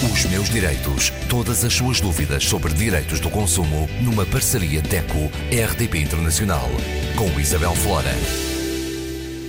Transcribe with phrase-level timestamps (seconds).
[0.00, 1.10] Os meus direitos.
[1.28, 6.68] Todas as suas dúvidas sobre direitos do consumo numa parceria DECO-RDP Internacional.
[7.18, 8.14] Com Isabel Flora.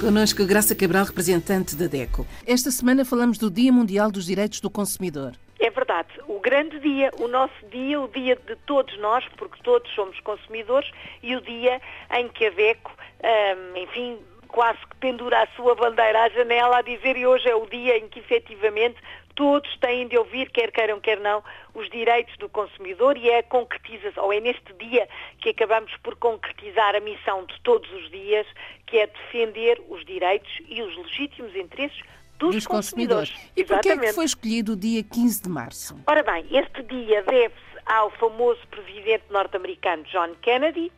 [0.00, 2.26] Conosco Graça Cabral, representante da DECO.
[2.44, 5.30] Esta semana falamos do Dia Mundial dos Direitos do Consumidor.
[5.60, 9.88] É verdade, o grande dia, o nosso dia, o dia de todos nós, porque todos
[9.94, 10.90] somos consumidores,
[11.22, 11.80] e o dia
[12.18, 12.90] em que a DECO,
[13.22, 14.18] hum, enfim,
[14.52, 17.96] quase que pendura a sua bandeira à janela a dizer e hoje é o dia
[17.96, 18.96] em que efetivamente
[19.34, 21.42] todos têm de ouvir, quer queiram, quer não,
[21.74, 25.08] os direitos do consumidor e é a concretização, ou é neste dia
[25.40, 28.46] que acabamos por concretizar a missão de todos os dias,
[28.86, 31.98] que é defender os direitos e os legítimos interesses
[32.38, 33.30] dos, dos consumidores.
[33.30, 33.52] consumidores.
[33.56, 35.98] E porquê é que foi escolhido o dia 15 de março?
[36.06, 40.92] Ora bem, este dia deve-se ao famoso presidente norte-americano John Kennedy,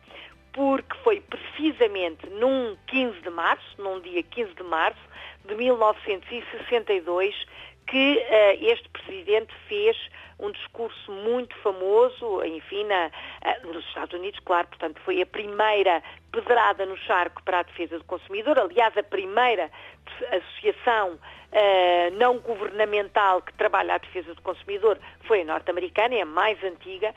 [0.55, 5.01] porque foi precisamente num 15 de março, num dia 15 de março
[5.45, 7.35] de 1962,
[7.87, 9.95] que uh, este presidente fez
[10.39, 16.03] um discurso muito famoso, enfim, na, uh, nos Estados Unidos, claro, portanto, foi a primeira
[16.31, 19.71] pedrada no charco para a defesa do consumidor, aliás, a primeira
[20.31, 26.25] associação uh, não governamental que trabalha a defesa do consumidor foi a norte-americana, é a
[26.25, 27.13] mais antiga,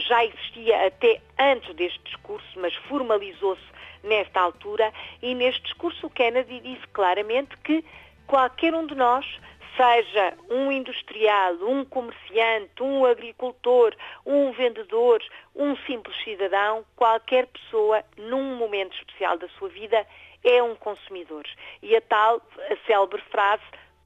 [0.00, 3.62] já existia até antes deste discurso, mas formalizou-se
[4.02, 7.84] nesta altura, e neste discurso o Kennedy disse claramente que
[8.26, 9.26] qualquer um de nós
[9.76, 13.94] seja um industrial, um comerciante, um agricultor,
[14.24, 15.22] um vendedor,
[15.54, 20.06] um simples cidadão, qualquer pessoa, num momento especial da sua vida,
[20.42, 21.44] é um consumidor.
[21.82, 23.62] E a tal, a célebre frase,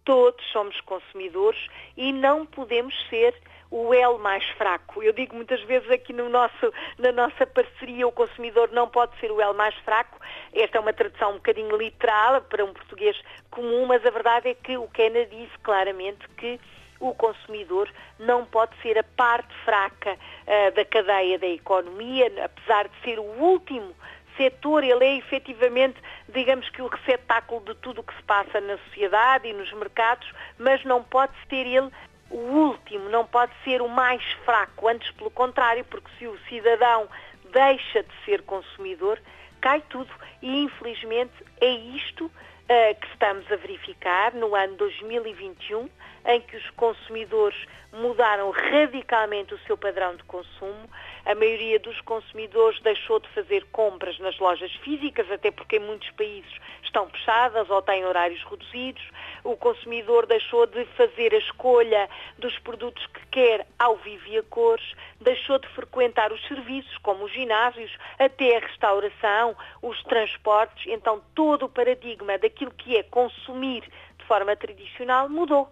[0.09, 3.35] todos somos consumidores e não podemos ser
[3.71, 5.03] o elo mais fraco.
[5.03, 9.31] Eu digo muitas vezes aqui no nosso, na nossa parceria, o consumidor não pode ser
[9.31, 10.19] o elo mais fraco.
[10.55, 14.55] Esta é uma tradução um bocadinho literal para um português comum, mas a verdade é
[14.55, 16.59] que o Kennedy disse claramente que
[17.01, 22.99] o consumidor não pode ser a parte fraca uh, da cadeia da economia, apesar de
[23.05, 23.95] ser o último
[24.39, 28.79] setor, ele é efetivamente, digamos que o receptáculo de tudo o que se passa na
[28.79, 31.91] sociedade e nos mercados, mas não pode ser ele
[32.31, 37.09] o último, não pode ser o mais fraco, antes pelo contrário, porque se o cidadão
[37.53, 39.21] deixa de ser consumidor,
[39.61, 40.11] cai tudo.
[40.43, 45.89] E infelizmente é isto uh, que estamos a verificar no ano 2021,
[46.29, 47.57] em que os consumidores
[47.91, 50.89] mudaram radicalmente o seu padrão de consumo.
[51.25, 56.11] A maioria dos consumidores deixou de fazer compras nas lojas físicas, até porque em muitos
[56.11, 56.53] países
[56.83, 59.03] estão fechadas ou têm horários reduzidos.
[59.43, 64.43] O consumidor deixou de fazer a escolha dos produtos que quer ao vivo e a
[64.43, 70.87] cores, deixou de frequentar os serviços, como os ginásios, até a restauração, os transportes.
[70.87, 73.83] Então, todo o paradigma daquilo que é consumir
[74.19, 75.71] de forma tradicional mudou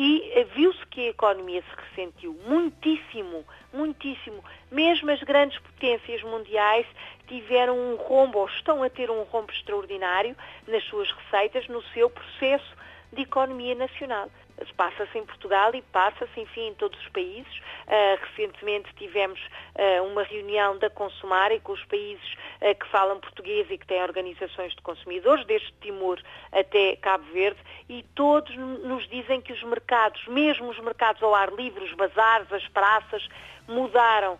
[0.00, 4.44] e eh, viu-se que a economia se ressentiu muitíssimo, muitíssimo.
[4.70, 6.86] Mesmo as grandes potências mundiais
[7.26, 10.36] tiveram um rombo, ou estão a ter um rombo extraordinário
[10.68, 12.76] nas suas receitas, no seu processo
[13.12, 14.30] de economia nacional
[14.76, 17.58] passa-se em Portugal e passa-se, enfim, em todos os países.
[17.86, 23.66] Uh, recentemente tivemos uh, uma reunião da Consumare com os países uh, que falam português
[23.70, 26.20] e que têm organizações de consumidores, desde Timor
[26.52, 27.58] até Cabo Verde,
[27.88, 32.52] e todos nos dizem que os mercados, mesmo os mercados ao ar livre, os bazares,
[32.52, 33.26] as praças,
[33.66, 34.38] mudaram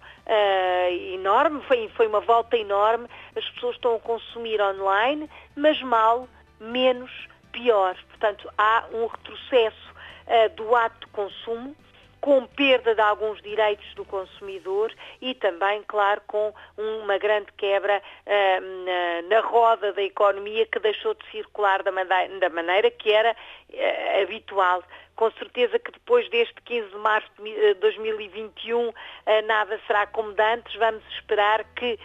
[1.12, 3.06] enorme, foi, foi uma volta enorme,
[3.36, 6.26] as pessoas estão a consumir online, mas mal,
[6.58, 7.10] menos,
[7.52, 7.96] pior.
[8.08, 9.87] Portanto, há um retrocesso
[10.28, 11.74] uh, do ato de consumo,
[12.20, 18.84] com perda de alguns direitos do consumidor e também, claro, com uma grande quebra uh,
[18.84, 23.32] na, na, roda da economia que deixou de circular da maneira, da maneira que era
[23.32, 23.74] uh,
[24.22, 24.82] habitual
[25.18, 28.92] com certeza que depois deste 15 de março de 2021
[29.26, 30.72] eh, nada será como de antes.
[30.76, 31.98] Vamos esperar que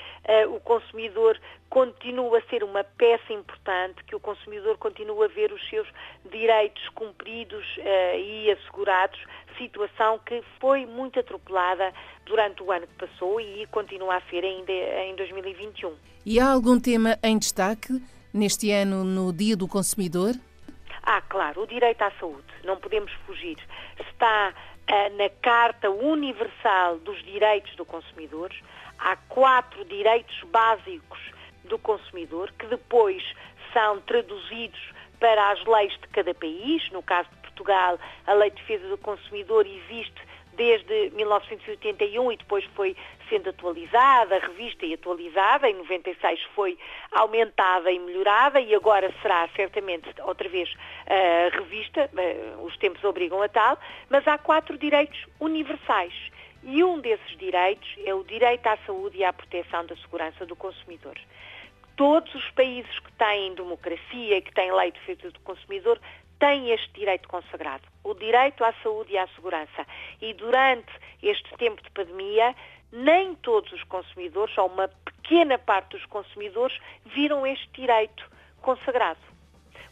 [0.47, 5.53] uh, o consumidor continue a ser uma peça importante, que o consumidor continue a ver
[5.53, 5.87] os seus
[6.31, 7.65] direitos cumpridos
[8.15, 9.19] e assegurados,
[9.57, 11.93] situação que foi muito atropelada
[12.25, 15.93] durante o ano que passou e continua a ser ainda em 2021.
[16.25, 18.01] E há algum tema em destaque
[18.33, 20.33] neste ano no Dia do Consumidor?
[21.15, 23.59] Ah, claro, o direito à saúde, não podemos fugir.
[23.99, 24.51] Está
[24.87, 28.51] ah, na Carta Universal dos Direitos do Consumidor.
[28.97, 31.19] Há quatro direitos básicos
[31.65, 33.23] do consumidor que depois
[33.71, 34.81] são traduzidos
[35.19, 36.89] para as leis de cada país.
[36.89, 40.19] No caso de Portugal, a Lei de Defesa do Consumidor existe
[40.55, 42.95] desde 1981 e depois foi
[43.29, 46.77] sendo atualizada, revista e atualizada, em 96 foi
[47.11, 53.41] aumentada e melhorada e agora será certamente outra vez uh, revista, uh, os tempos obrigam
[53.41, 53.77] a tal,
[54.09, 56.13] mas há quatro direitos universais.
[56.63, 60.55] E um desses direitos é o direito à saúde e à proteção da segurança do
[60.55, 61.17] consumidor.
[61.97, 65.99] Todos os países que têm democracia e que têm lei de defesa do consumidor
[66.43, 69.87] têm este direito consagrado, o direito à saúde e à segurança.
[70.21, 70.91] E durante
[71.21, 72.53] este tempo de pandemia,
[72.91, 78.29] nem todos os consumidores, ou uma pequena parte dos consumidores, viram este direito
[78.61, 79.21] consagrado.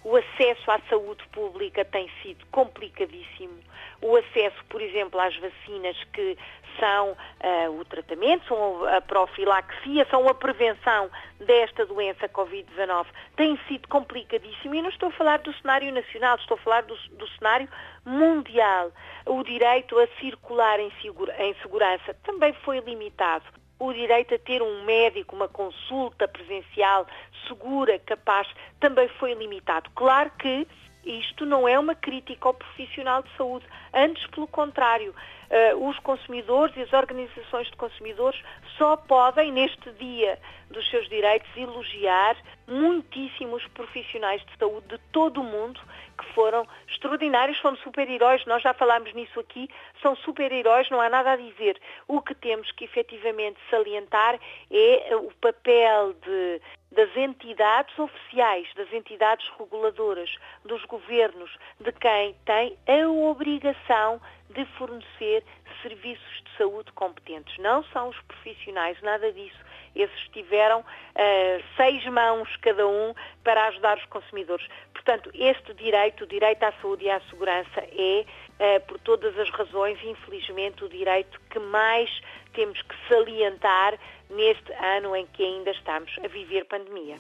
[0.03, 3.59] O acesso à saúde pública tem sido complicadíssimo.
[4.01, 6.35] O acesso, por exemplo, às vacinas que
[6.79, 11.09] são uh, o tratamento, são a profilaxia, são a prevenção
[11.39, 13.05] desta doença Covid-19,
[13.35, 14.73] tem sido complicadíssimo.
[14.73, 17.69] E não estou a falar do cenário nacional, estou a falar do, do cenário
[18.03, 18.91] mundial.
[19.27, 20.91] O direito a circular em,
[21.39, 27.07] em segurança também foi limitado o direito a ter um médico, uma consulta presencial
[27.47, 28.47] segura, capaz,
[28.79, 29.89] também foi limitado.
[29.95, 30.67] Claro que
[31.03, 35.15] isto não é uma crítica ao profissional de saúde, antes pelo contrário.
[35.51, 38.41] Uh, os consumidores e as organizações de consumidores
[38.77, 40.39] só podem, neste dia
[40.69, 45.81] dos seus direitos, elogiar muitíssimos profissionais de saúde de todo o mundo
[46.17, 49.69] que foram extraordinários, foram super-heróis, nós já falámos nisso aqui,
[50.01, 51.77] são super-heróis, não há nada a dizer.
[52.07, 54.39] O que temos que efetivamente salientar
[54.71, 56.61] é o papel de,
[56.91, 64.21] das entidades oficiais, das entidades reguladoras, dos governos, de quem tem a obrigação
[64.53, 65.43] de fornecer
[65.81, 67.57] serviços de saúde competentes.
[67.57, 69.59] Não são os profissionais, nada disso.
[69.95, 73.13] Esses tiveram uh, seis mãos cada um
[73.43, 74.65] para ajudar os consumidores.
[74.93, 78.25] Portanto, este direito, o direito à saúde e à segurança, é,
[78.59, 82.09] uh, por todas as razões, infelizmente, o direito que mais
[82.53, 83.97] temos que salientar
[84.29, 87.17] neste ano em que ainda estamos a viver pandemia.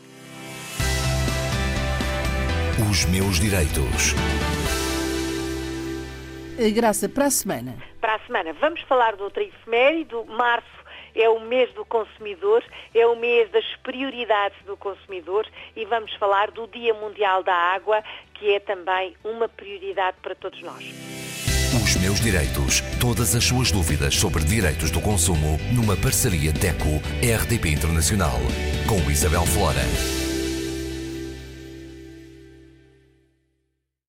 [2.89, 4.15] Os meus direitos.
[6.69, 7.75] Graça, para a semana.
[7.99, 8.53] Para a semana.
[8.53, 10.13] Vamos falar de outra efeméride.
[10.27, 10.81] Março
[11.15, 12.63] é o mês do consumidor,
[12.93, 18.03] é o mês das prioridades do consumidor e vamos falar do Dia Mundial da Água,
[18.33, 20.83] que é também uma prioridade para todos nós.
[21.73, 22.81] Os meus direitos.
[22.99, 28.39] Todas as suas dúvidas sobre direitos do consumo numa parceria DECO-RDP Internacional
[28.87, 30.20] com Isabel Flora.